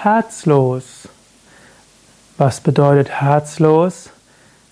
Herzlos. 0.00 1.08
Was 2.36 2.60
bedeutet 2.60 3.20
herzlos? 3.20 4.10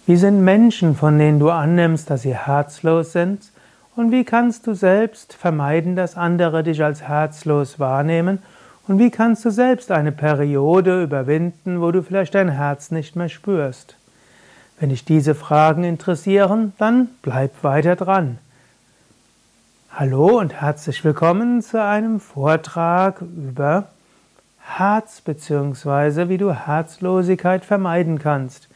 Wie 0.07 0.15
sind 0.15 0.45
Menschen, 0.45 0.95
von 0.95 1.19
denen 1.19 1.41
du 1.41 1.51
annimmst, 1.51 2.09
dass 2.09 2.23
sie 2.23 2.37
herzlos 2.37 3.11
sind? 3.11 3.51
Und 3.97 4.13
wie 4.13 4.23
kannst 4.23 4.69
du 4.69 4.75
selbst 4.75 5.35
vermeiden, 5.35 5.97
dass 5.97 6.17
andere 6.17 6.63
dich 6.63 6.85
als 6.85 7.03
herzlos 7.03 7.81
wahrnehmen? 7.81 8.41
Und 8.87 9.01
wie 9.01 9.11
kannst 9.11 9.45
du 9.45 9.51
selbst 9.51 9.91
eine 9.91 10.13
Periode 10.13 11.03
überwinden, 11.03 11.81
wo 11.81 11.91
du 11.91 12.05
vielleicht 12.05 12.37
dein 12.37 12.51
Herz 12.51 12.93
nicht 12.93 13.17
mehr 13.17 13.29
spürst? 13.29 13.97
Wenn 14.79 14.91
dich 14.91 15.05
diese 15.05 15.35
Fragen 15.35 15.83
interessieren, 15.83 16.73
dann 16.79 17.09
bleib 17.23 17.65
weiter 17.65 17.97
dran. 17.97 18.39
Hallo 19.91 20.39
und 20.39 20.53
herzlich 20.61 21.03
willkommen 21.03 21.63
zu 21.63 21.83
einem 21.83 22.21
Vortrag 22.21 23.23
über 23.23 23.89
Herz 24.69 25.21
bzw. 25.23 26.29
wie 26.29 26.37
du 26.37 26.53
Herzlosigkeit 26.53 27.65
vermeiden 27.65 28.19
kannst. 28.19 28.69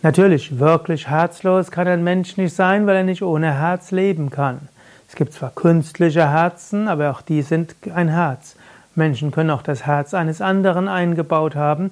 Natürlich, 0.00 0.58
wirklich 0.58 1.10
herzlos 1.10 1.70
kann 1.70 1.86
ein 1.88 2.02
Mensch 2.04 2.38
nicht 2.38 2.54
sein, 2.54 2.86
weil 2.86 2.96
er 2.96 3.02
nicht 3.02 3.22
ohne 3.22 3.52
Herz 3.52 3.90
leben 3.90 4.30
kann. 4.30 4.60
Es 5.08 5.16
gibt 5.16 5.34
zwar 5.34 5.50
künstliche 5.50 6.30
Herzen, 6.30 6.88
aber 6.88 7.10
auch 7.10 7.20
die 7.20 7.42
sind 7.42 7.74
ein 7.92 8.08
Herz. 8.08 8.56
Menschen 8.94 9.30
können 9.32 9.50
auch 9.50 9.62
das 9.62 9.84
Herz 9.84 10.14
eines 10.14 10.40
anderen 10.40 10.88
eingebaut 10.88 11.56
haben, 11.56 11.90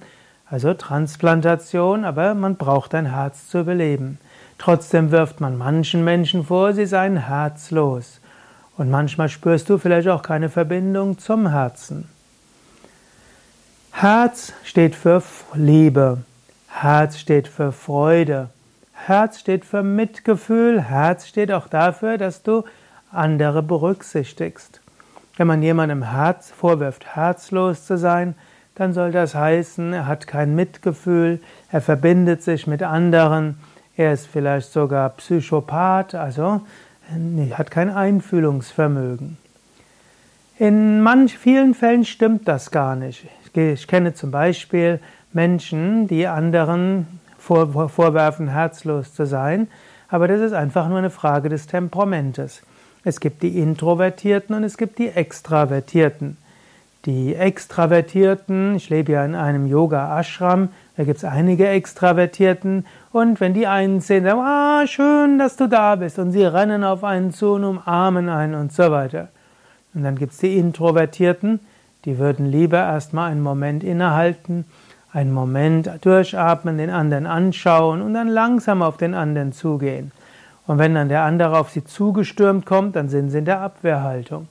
also 0.49 0.73
Transplantation, 0.73 2.05
aber 2.05 2.35
man 2.35 2.55
braucht 2.57 2.95
ein 2.95 3.13
Herz 3.13 3.49
zu 3.49 3.59
überleben. 3.59 4.19
Trotzdem 4.59 5.11
wirft 5.11 5.41
man 5.41 5.57
manchen 5.57 6.03
Menschen 6.05 6.45
vor, 6.45 6.73
sie 6.73 6.87
seien 6.87 7.17
herzlos. 7.17 8.21
Und 8.77 8.91
manchmal 8.91 9.29
spürst 9.29 9.69
du 9.71 9.79
vielleicht 9.79 10.09
auch 10.09 10.23
keine 10.23 10.49
Verbindung 10.49 11.19
zum 11.19 11.49
Herzen. 11.49 12.09
Herz 13.93 14.53
steht 14.65 14.95
für 14.95 15.23
Liebe. 15.55 16.19
Herz 16.69 17.19
steht 17.19 17.49
für 17.49 17.73
Freude. 17.73 18.51
Herz 18.93 19.41
steht 19.41 19.65
für 19.65 19.83
Mitgefühl. 19.83 20.83
Herz 20.83 21.27
steht 21.27 21.51
auch 21.53 21.69
dafür, 21.69 22.19
dass 22.19 22.43
du 22.43 22.65
andere 23.11 23.63
berücksichtigst. 23.63 24.81
Wenn 25.37 25.47
man 25.47 25.63
jemandem 25.63 26.03
Herz 26.03 26.51
vorwirft, 26.51 27.15
herzlos 27.15 27.87
zu 27.87 27.97
sein, 27.97 28.35
dann 28.75 28.93
soll 28.93 29.13
das 29.13 29.35
heißen, 29.35 29.93
er 29.93 30.07
hat 30.07 30.27
kein 30.27 30.55
Mitgefühl, 30.55 31.41
er 31.71 31.81
verbindet 31.81 32.43
sich 32.43 32.67
mit 32.67 32.83
anderen, 32.83 33.59
er 33.97 34.13
ist 34.13 34.27
vielleicht 34.27 34.73
sogar 34.73 35.11
Psychopath, 35.11 36.15
also 36.15 36.63
hat 37.53 37.71
kein 37.71 37.91
Einfühlungsvermögen. 37.91 39.39
In 40.59 41.01
manch 41.03 41.39
vielen 41.39 41.75
Fällen 41.75 42.05
stimmt 42.05 42.49
das 42.49 42.71
gar 42.71 42.97
nicht. 42.97 43.27
Ich 43.55 43.87
kenne 43.87 44.15
zum 44.15 44.31
Beispiel 44.31 45.01
Menschen, 45.33 46.09
die 46.09 46.27
anderen 46.27 47.07
vorwerfen, 47.39 48.49
herzlos 48.49 49.15
zu 49.15 49.25
sein, 49.27 49.69
aber 50.09 50.29
das 50.29 50.41
ist 50.41 50.53
einfach 50.53 50.89
nur 50.89 50.99
eine 50.99 51.11
Frage 51.11 51.49
des 51.49 51.67
Temperamentes. 51.67 52.63
Es 53.05 53.21
gibt 53.21 53.43
die 53.43 53.59
Introvertierten 53.61 54.55
und 54.55 54.65
es 54.65 54.77
gibt 54.77 54.99
die 54.99 55.09
Extravertierten. 55.09 56.37
Die 57.05 57.37
Extravertierten, 57.37 58.75
ich 58.75 58.91
lebe 58.91 59.13
ja 59.13 59.25
in 59.25 59.37
einem 59.37 59.67
Yoga-Ashram, 59.67 60.71
da 60.97 61.05
gibt 61.05 61.19
es 61.19 61.25
einige 61.25 61.69
Extravertierten 61.69 62.87
und 63.13 63.41
wenn 63.41 63.55
die 63.55 63.67
einen 63.67 64.01
sehen, 64.01 64.25
sagen, 64.25 64.41
ah, 64.41 64.87
schön, 64.87 65.39
dass 65.39 65.57
du 65.57 65.69
da 65.69 65.97
bist 65.97 66.19
und 66.19 66.33
sie 66.33 66.45
rennen 66.45 66.83
auf 66.83 67.05
einen 67.05 67.33
zu 67.33 67.53
und 67.53 67.65
umarmen 67.65 68.29
einen 68.29 68.55
und 68.55 68.73
so 68.73 68.91
weiter. 68.91 69.29
Und 69.95 70.03
dann 70.03 70.17
gibt 70.17 70.33
es 70.33 70.39
die 70.39 70.57
Introvertierten, 70.57 71.61
die 72.05 72.19
würden 72.19 72.47
lieber 72.47 72.79
erstmal 72.79 73.31
einen 73.31 73.43
Moment 73.43 73.85
innehalten, 73.85 74.65
einen 75.13 75.33
Moment 75.33 75.91
durchatmen, 76.03 76.79
den 76.79 76.91
anderen 76.91 77.27
anschauen 77.27 78.03
und 78.03 78.15
dann 78.15 78.29
langsam 78.29 78.83
auf 78.83 78.97
den 78.97 79.15
anderen 79.15 79.53
zugehen. 79.53 80.13
Und 80.67 80.79
wenn 80.79 80.95
dann 80.95 81.09
der 81.09 81.23
andere 81.23 81.59
auf 81.59 81.71
sie 81.71 81.85
zugestürmt 81.85 82.67
kommt, 82.67 82.97
dann 82.97 83.09
sind 83.09 83.31
sie 83.31 83.39
in 83.39 83.45
der 83.45 83.61
Abwehrhaltung. 83.61 84.49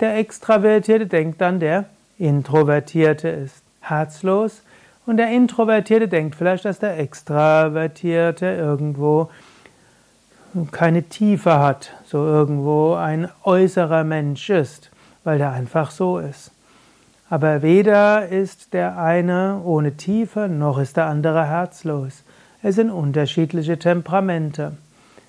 Der 0.00 0.16
Extravertierte 0.16 1.06
denkt 1.06 1.40
dann, 1.40 1.58
der 1.58 1.86
Introvertierte 2.18 3.28
ist 3.28 3.62
herzlos 3.80 4.62
und 5.06 5.16
der 5.16 5.30
Introvertierte 5.30 6.06
denkt 6.06 6.36
vielleicht, 6.36 6.64
dass 6.64 6.78
der 6.78 6.98
Extravertierte 6.98 8.46
irgendwo 8.46 9.30
keine 10.70 11.02
Tiefe 11.02 11.58
hat, 11.58 11.94
so 12.06 12.18
irgendwo 12.18 12.94
ein 12.94 13.28
äußerer 13.42 14.04
Mensch 14.04 14.50
ist, 14.50 14.90
weil 15.24 15.38
der 15.38 15.50
einfach 15.50 15.90
so 15.90 16.18
ist. 16.18 16.52
Aber 17.28 17.62
weder 17.62 18.28
ist 18.28 18.72
der 18.72 18.98
eine 18.98 19.60
ohne 19.64 19.96
Tiefe, 19.96 20.48
noch 20.48 20.78
ist 20.78 20.96
der 20.96 21.06
andere 21.06 21.46
herzlos. 21.46 22.22
Es 22.62 22.76
sind 22.76 22.90
unterschiedliche 22.90 23.78
Temperamente. 23.78 24.72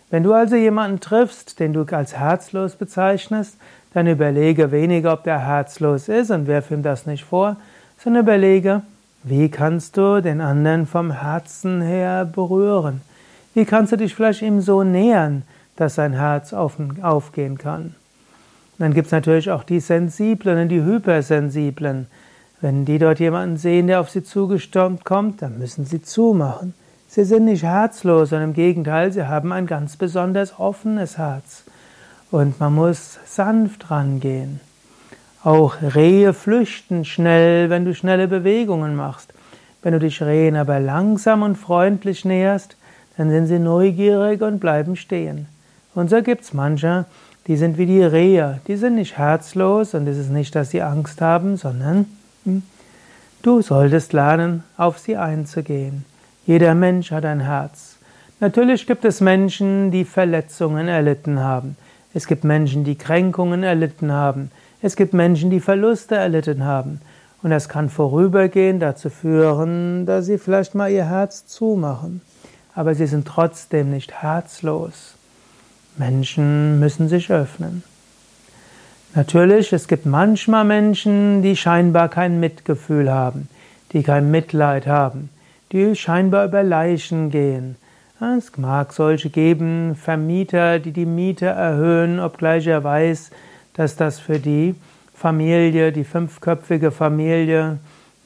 Wenn 0.09 0.23
du 0.23 0.33
also 0.33 0.55
jemanden 0.55 0.99
triffst, 0.99 1.59
den 1.59 1.73
du 1.73 1.83
als 1.83 2.15
herzlos 2.17 2.75
bezeichnest, 2.75 3.57
dann 3.93 4.07
überlege 4.07 4.71
weniger, 4.71 5.13
ob 5.13 5.23
der 5.23 5.39
herzlos 5.39 6.09
ist 6.09 6.31
und 6.31 6.47
werf 6.47 6.71
ihm 6.71 6.83
das 6.83 7.05
nicht 7.05 7.23
vor, 7.23 7.57
sondern 7.97 8.23
überlege, 8.23 8.81
wie 9.23 9.49
kannst 9.49 9.97
du 9.97 10.21
den 10.21 10.41
anderen 10.41 10.87
vom 10.87 11.11
Herzen 11.11 11.81
her 11.81 12.25
berühren? 12.25 13.01
Wie 13.53 13.65
kannst 13.65 13.91
du 13.91 13.97
dich 13.97 14.15
vielleicht 14.15 14.41
ihm 14.41 14.61
so 14.61 14.83
nähern, 14.83 15.43
dass 15.75 15.95
sein 15.95 16.13
Herz 16.13 16.53
aufgehen 16.53 17.57
kann? 17.57 17.95
Dann 18.77 18.93
gibt 18.93 19.07
es 19.07 19.11
natürlich 19.11 19.51
auch 19.51 19.63
die 19.63 19.81
Sensiblen 19.81 20.57
und 20.57 20.69
die 20.69 20.83
Hypersensiblen. 20.83 22.07
Wenn 22.61 22.85
die 22.85 22.97
dort 22.97 23.19
jemanden 23.19 23.57
sehen, 23.57 23.87
der 23.87 23.99
auf 23.99 24.09
sie 24.09 24.23
zugestürmt 24.23 25.03
kommt, 25.03 25.41
dann 25.41 25.59
müssen 25.59 25.85
sie 25.85 26.01
zumachen. 26.01 26.73
Sie 27.09 27.25
sind 27.25 27.45
nicht 27.45 27.63
herzlos, 27.63 28.29
sondern 28.29 28.49
im 28.49 28.53
Gegenteil, 28.53 29.11
sie 29.11 29.27
haben 29.27 29.51
ein 29.51 29.65
ganz 29.65 29.97
besonders 29.97 30.57
offenes 30.59 31.17
Herz. 31.17 31.63
Und 32.31 32.59
man 32.59 32.75
muss 32.75 33.19
sanft 33.25 33.89
rangehen. 33.89 34.59
Auch 35.43 35.75
Rehe 35.81 36.33
flüchten 36.33 37.05
schnell, 37.05 37.69
wenn 37.69 37.85
du 37.85 37.95
schnelle 37.95 38.27
Bewegungen 38.27 38.95
machst. 38.95 39.33
Wenn 39.81 39.93
du 39.93 39.99
dich 39.99 40.21
Rehen 40.21 40.55
aber 40.55 40.79
langsam 40.79 41.43
und 41.43 41.55
freundlich 41.55 42.25
näherst, 42.25 42.75
dann 43.17 43.29
sind 43.29 43.47
sie 43.47 43.59
neugierig 43.59 44.41
und 44.41 44.59
bleiben 44.59 44.95
stehen. 44.95 45.47
Und 45.95 46.09
so 46.09 46.21
gibt's 46.21 46.53
manche, 46.53 47.05
die 47.47 47.57
sind 47.57 47.77
wie 47.77 47.85
die 47.85 48.03
Rehe, 48.03 48.61
die 48.67 48.75
sind 48.75 48.95
nicht 48.95 49.17
herzlos 49.17 49.93
und 49.93 50.07
es 50.07 50.17
ist 50.17 50.29
nicht, 50.29 50.53
dass 50.55 50.69
sie 50.69 50.81
Angst 50.81 51.19
haben, 51.19 51.57
sondern 51.57 52.05
hm, 52.45 52.61
du 53.41 53.61
solltest 53.61 54.13
lernen, 54.13 54.63
auf 54.77 54.99
sie 54.99 55.17
einzugehen. 55.17 56.05
Jeder 56.45 56.75
Mensch 56.75 57.11
hat 57.11 57.25
ein 57.25 57.39
Herz. 57.39 57.95
Natürlich 58.39 58.85
gibt 58.85 59.03
es 59.03 59.19
Menschen, 59.19 59.91
die 59.91 60.05
Verletzungen 60.05 60.87
erlitten 60.87 61.39
haben. 61.39 61.75
Es 62.13 62.27
gibt 62.27 62.43
Menschen, 62.43 62.83
die 62.83 62.95
Kränkungen 62.95 63.63
erlitten 63.63 64.11
haben. 64.11 64.51
Es 64.81 64.95
gibt 64.95 65.13
Menschen, 65.13 65.49
die 65.49 65.59
Verluste 65.59 66.15
erlitten 66.15 66.63
haben. 66.63 67.01
Und 67.41 67.51
das 67.51 67.69
kann 67.69 67.89
vorübergehend 67.89 68.81
dazu 68.81 69.09
führen, 69.09 70.05
dass 70.05 70.25
sie 70.25 70.37
vielleicht 70.37 70.75
mal 70.75 70.91
ihr 70.91 71.05
Herz 71.05 71.45
zumachen. 71.45 72.21
Aber 72.75 72.95
sie 72.95 73.07
sind 73.07 73.27
trotzdem 73.27 73.91
nicht 73.91 74.21
herzlos. 74.21 75.15
Menschen 75.97 76.79
müssen 76.79 77.09
sich 77.09 77.31
öffnen. 77.31 77.83
Natürlich, 79.15 79.73
es 79.73 79.87
gibt 79.87 80.05
manchmal 80.05 80.65
Menschen, 80.65 81.41
die 81.41 81.55
scheinbar 81.55 82.09
kein 82.09 82.39
Mitgefühl 82.39 83.11
haben, 83.11 83.49
die 83.91 84.03
kein 84.03 84.29
Mitleid 84.29 84.85
haben, 84.85 85.29
die 85.71 85.95
scheinbar 85.95 86.45
über 86.45 86.63
Leichen 86.63 87.31
gehen. 87.31 87.75
Es 88.21 88.57
mag 88.57 88.91
solche 88.91 89.29
geben, 89.29 89.95
Vermieter, 89.95 90.79
die 90.79 90.91
die 90.91 91.05
Miete 91.05 91.45
erhöhen, 91.45 92.19
obgleich 92.19 92.67
er 92.67 92.83
weiß, 92.83 93.31
dass 93.75 93.95
das 93.95 94.19
für 94.19 94.39
die 94.39 94.75
Familie, 95.15 95.93
die 95.93 96.03
fünfköpfige 96.03 96.91
Familie, 96.91 97.77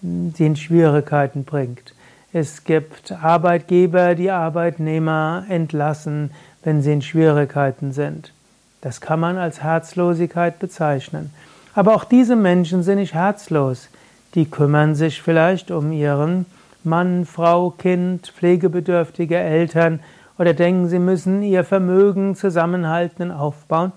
sie 0.02 0.46
in 0.48 0.56
Schwierigkeiten 0.56 1.44
bringt. 1.44 1.94
Es 2.32 2.64
gibt 2.64 3.12
Arbeitgeber, 3.12 4.16
die 4.16 4.32
Arbeitnehmer 4.32 5.46
entlassen, 5.48 6.32
wenn 6.64 6.82
sie 6.82 6.94
in 6.94 7.04
Schwierigkeiten 7.04 7.92
sind. 7.92 8.34
Das 8.82 9.00
kann 9.00 9.20
man 9.20 9.38
als 9.38 9.62
Herzlosigkeit 9.62 10.58
bezeichnen. 10.58 11.32
Aber 11.76 11.94
auch 11.94 12.04
diese 12.04 12.36
Menschen 12.36 12.82
sind 12.82 12.98
nicht 12.98 13.14
herzlos. 13.14 13.90
Die 14.34 14.50
kümmern 14.50 14.96
sich 14.96 15.22
vielleicht 15.22 15.70
um 15.70 15.92
ihren 15.92 16.48
Mann, 16.86 17.26
Frau, 17.26 17.72
Kind, 17.72 18.28
pflegebedürftige 18.28 19.38
Eltern 19.38 20.00
oder 20.38 20.54
denken, 20.54 20.88
sie 20.88 21.00
müssen 21.00 21.44
ihr 21.44 21.64
Vermögen 21.64 22.36
zusammenhalten 22.36 23.24
und 23.24 23.32
aufbauen 23.32 23.92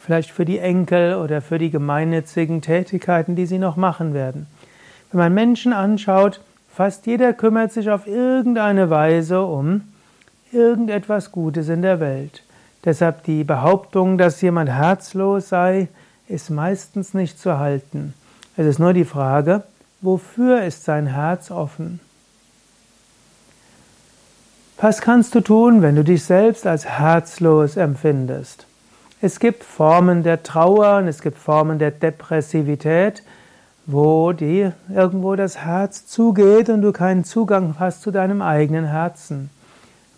vielleicht 0.00 0.30
für 0.30 0.46
die 0.46 0.58
Enkel 0.58 1.16
oder 1.16 1.42
für 1.42 1.58
die 1.58 1.70
gemeinnützigen 1.70 2.62
Tätigkeiten, 2.62 3.36
die 3.36 3.46
sie 3.46 3.58
noch 3.58 3.76
machen 3.76 4.14
werden. 4.14 4.46
Wenn 5.12 5.18
man 5.18 5.34
Menschen 5.34 5.72
anschaut, 5.72 6.40
fast 6.72 7.06
jeder 7.06 7.34
kümmert 7.34 7.72
sich 7.72 7.90
auf 7.90 8.06
irgendeine 8.06 8.88
Weise 8.88 9.42
um 9.42 9.82
irgendetwas 10.52 11.30
Gutes 11.30 11.68
in 11.68 11.82
der 11.82 12.00
Welt. 12.00 12.42
Deshalb 12.84 13.24
die 13.24 13.44
Behauptung, 13.44 14.16
dass 14.16 14.40
jemand 14.40 14.70
herzlos 14.70 15.50
sei, 15.50 15.88
ist 16.28 16.48
meistens 16.48 17.12
nicht 17.12 17.38
zu 17.38 17.58
halten. 17.58 18.14
Es 18.56 18.66
ist 18.66 18.78
nur 18.78 18.94
die 18.94 19.04
Frage, 19.04 19.64
wofür 20.00 20.62
ist 20.62 20.84
sein 20.84 21.06
Herz 21.06 21.50
offen? 21.50 22.00
Was 24.82 25.02
kannst 25.02 25.34
du 25.34 25.42
tun, 25.42 25.82
wenn 25.82 25.94
du 25.94 26.02
dich 26.02 26.24
selbst 26.24 26.66
als 26.66 26.86
herzlos 26.86 27.76
empfindest? 27.76 28.64
Es 29.20 29.38
gibt 29.38 29.62
Formen 29.62 30.22
der 30.22 30.42
Trauer 30.42 30.96
und 30.96 31.06
es 31.06 31.20
gibt 31.20 31.36
Formen 31.36 31.78
der 31.78 31.90
Depressivität, 31.90 33.22
wo 33.84 34.32
dir 34.32 34.72
irgendwo 34.88 35.36
das 35.36 35.58
Herz 35.58 36.06
zugeht 36.06 36.70
und 36.70 36.80
du 36.80 36.92
keinen 36.92 37.24
Zugang 37.24 37.74
hast 37.78 38.00
zu 38.00 38.10
deinem 38.10 38.40
eigenen 38.40 38.86
Herzen. 38.86 39.50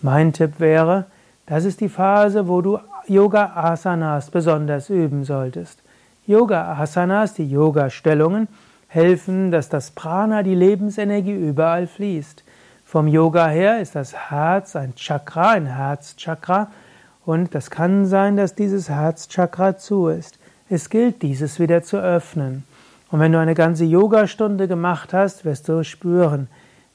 Mein 0.00 0.32
Tipp 0.32 0.60
wäre, 0.60 1.06
das 1.46 1.64
ist 1.64 1.80
die 1.80 1.88
Phase, 1.88 2.46
wo 2.46 2.60
du 2.60 2.78
Yoga 3.08 3.56
Asanas 3.56 4.30
besonders 4.30 4.90
üben 4.90 5.24
solltest. 5.24 5.82
Yoga 6.24 6.78
Asanas, 6.78 7.34
die 7.34 7.50
Yoga 7.50 7.90
Stellungen, 7.90 8.46
helfen, 8.86 9.50
dass 9.50 9.68
das 9.68 9.90
Prana, 9.90 10.44
die 10.44 10.54
Lebensenergie 10.54 11.34
überall 11.34 11.88
fließt. 11.88 12.44
Vom 12.92 13.08
Yoga 13.08 13.48
her 13.48 13.80
ist 13.80 13.94
das 13.94 14.14
Herz 14.14 14.76
ein 14.76 14.94
Chakra, 14.94 15.52
ein 15.52 15.64
Herzchakra, 15.64 16.70
und 17.24 17.54
das 17.54 17.70
kann 17.70 18.04
sein, 18.04 18.36
dass 18.36 18.54
dieses 18.54 18.90
Herzchakra 18.90 19.78
zu 19.78 20.08
ist. 20.08 20.38
Es 20.68 20.90
gilt, 20.90 21.22
dieses 21.22 21.58
wieder 21.58 21.82
zu 21.82 21.96
öffnen. 21.96 22.64
Und 23.10 23.18
wenn 23.18 23.32
du 23.32 23.38
eine 23.38 23.54
ganze 23.54 23.86
Yogastunde 23.86 24.68
gemacht 24.68 25.14
hast, 25.14 25.46
wirst 25.46 25.70
du 25.70 25.84
spüren, 25.84 26.48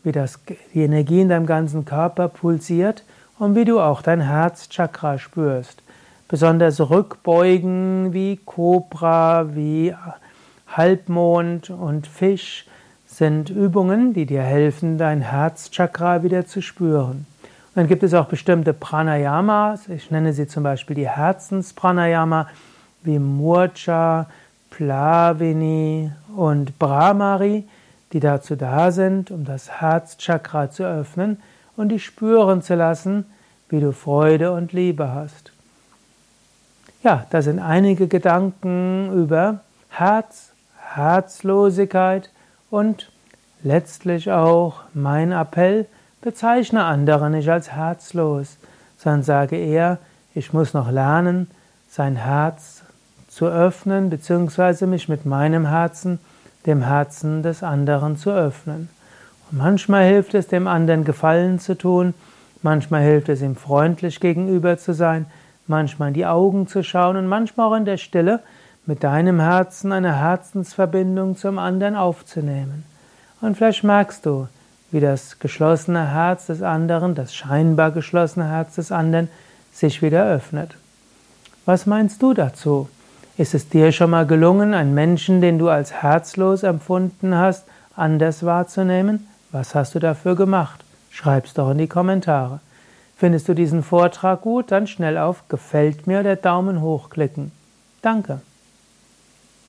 wie 0.03 0.11
das, 0.11 0.39
die 0.75 0.83
Energie 0.83 1.21
in 1.21 1.29
deinem 1.29 1.47
ganzen 1.47 1.83
Körper 1.83 2.27
pulsiert 2.27 3.03
und 3.39 3.55
wie 3.55 3.65
du 3.65 3.79
auch 3.79 4.03
dein 4.03 4.21
Herzchakra 4.21 5.17
spürst. 5.17 5.81
Besonders 6.27 6.79
Rückbeugen 6.79 8.13
wie 8.13 8.37
Kobra, 8.45 9.55
wie 9.55 9.95
Halbmond 10.67 11.71
und 11.71 12.05
Fisch 12.05 12.66
sind 13.17 13.49
Übungen, 13.49 14.13
die 14.13 14.27
dir 14.27 14.43
helfen, 14.43 14.99
dein 14.99 15.21
Herzchakra 15.21 16.21
wieder 16.21 16.45
zu 16.45 16.61
spüren. 16.61 17.25
Und 17.41 17.73
dann 17.73 17.87
gibt 17.87 18.03
es 18.03 18.13
auch 18.13 18.27
bestimmte 18.27 18.73
Pranayamas, 18.73 19.89
ich 19.89 20.11
nenne 20.11 20.33
sie 20.33 20.47
zum 20.47 20.61
Beispiel 20.61 20.95
die 20.95 21.09
Herzenspranayama, 21.09 22.47
wie 23.01 23.17
Murcha, 23.17 24.27
Plavini 24.69 26.11
und 26.35 26.77
Brahmari, 26.77 27.67
die 28.13 28.19
dazu 28.19 28.55
da 28.55 28.91
sind, 28.91 29.31
um 29.31 29.45
das 29.45 29.81
Herzchakra 29.81 30.69
zu 30.69 30.83
öffnen 30.83 31.41
und 31.75 31.89
dich 31.89 32.05
spüren 32.05 32.61
zu 32.61 32.75
lassen, 32.75 33.25
wie 33.69 33.79
du 33.79 33.93
Freude 33.93 34.51
und 34.51 34.73
Liebe 34.73 35.11
hast. 35.11 35.51
Ja, 37.01 37.25
das 37.31 37.45
sind 37.45 37.57
einige 37.57 38.07
Gedanken 38.07 39.11
über 39.11 39.61
Herz, 39.89 40.51
Herzlosigkeit 40.93 42.29
und 42.69 43.11
letztlich 43.63 44.31
auch 44.31 44.81
mein 44.93 45.31
Appell, 45.31 45.85
bezeichne 46.21 46.83
andere 46.83 47.29
nicht 47.29 47.49
als 47.49 47.71
herzlos, 47.71 48.57
sondern 48.97 49.23
sage 49.23 49.55
eher, 49.55 49.99
ich 50.33 50.53
muss 50.53 50.73
noch 50.73 50.91
lernen, 50.91 51.49
sein 51.89 52.15
Herz 52.15 52.83
zu 53.27 53.47
öffnen, 53.47 54.09
beziehungsweise 54.09 54.87
mich 54.87 55.09
mit 55.09 55.25
meinem 55.25 55.67
Herzen 55.67 56.19
dem 56.65 56.81
Herzen 56.81 57.43
des 57.43 57.63
anderen 57.63 58.17
zu 58.17 58.31
öffnen. 58.31 58.89
Und 59.49 59.57
manchmal 59.57 60.05
hilft 60.05 60.33
es, 60.33 60.47
dem 60.47 60.67
anderen 60.67 61.05
Gefallen 61.05 61.59
zu 61.59 61.77
tun, 61.77 62.13
manchmal 62.61 63.01
hilft 63.01 63.29
es, 63.29 63.41
ihm 63.41 63.55
freundlich 63.55 64.19
gegenüber 64.19 64.77
zu 64.77 64.93
sein, 64.93 65.25
manchmal 65.67 66.09
in 66.09 66.13
die 66.13 66.25
Augen 66.25 66.67
zu 66.67 66.83
schauen 66.83 67.15
und 67.15 67.27
manchmal 67.27 67.67
auch 67.67 67.75
in 67.75 67.85
der 67.85 67.97
Stille 67.97 68.41
mit 68.87 69.03
deinem 69.03 69.39
Herzen 69.39 69.91
eine 69.91 70.15
Herzensverbindung 70.17 71.37
zum 71.37 71.59
anderen 71.59 71.95
aufzunehmen. 71.95 72.85
Und 73.41 73.57
vielleicht 73.57 73.83
merkst 73.83 74.25
du, 74.25 74.47
wie 74.91 75.01
das 75.01 75.39
geschlossene 75.39 76.11
Herz 76.11 76.47
des 76.47 76.61
anderen, 76.61 77.13
das 77.13 77.35
scheinbar 77.35 77.91
geschlossene 77.91 78.49
Herz 78.49 78.75
des 78.75 78.91
anderen 78.91 79.29
sich 79.73 80.01
wieder 80.01 80.25
öffnet. 80.25 80.75
Was 81.65 81.85
meinst 81.85 82.21
du 82.21 82.33
dazu? 82.33 82.87
Ist 83.37 83.53
es 83.53 83.69
dir 83.69 83.91
schon 83.91 84.09
mal 84.09 84.25
gelungen, 84.25 84.73
einen 84.73 84.93
Menschen, 84.93 85.41
den 85.41 85.59
du 85.59 85.69
als 85.69 85.91
herzlos 85.91 86.63
empfunden 86.63 87.35
hast, 87.35 87.65
anders 87.95 88.43
wahrzunehmen? 88.43 89.27
Was 89.51 89.75
hast 89.75 89.95
du 89.95 89.99
dafür 89.99 90.35
gemacht? 90.35 90.83
Schreib's 91.11 91.53
doch 91.53 91.71
in 91.71 91.77
die 91.77 91.87
Kommentare. 91.87 92.61
Findest 93.17 93.49
du 93.49 93.53
diesen 93.53 93.83
Vortrag 93.83 94.41
gut, 94.41 94.71
dann 94.71 94.87
schnell 94.87 95.17
auf 95.17 95.47
Gefällt 95.49 96.07
mir 96.07 96.21
oder 96.21 96.35
Daumen 96.35 96.81
hoch 96.81 97.09
klicken. 97.09 97.51
Danke. 98.01 98.41